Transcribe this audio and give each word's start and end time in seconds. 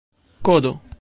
kodo 0.41 0.81